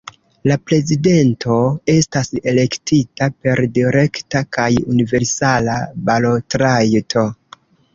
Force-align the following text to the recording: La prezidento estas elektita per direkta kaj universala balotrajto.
La 0.51 0.55
prezidento 0.69 1.57
estas 1.97 2.33
elektita 2.53 3.29
per 3.45 3.63
direkta 3.79 4.45
kaj 4.59 4.71
universala 4.97 5.81
balotrajto. 6.13 7.33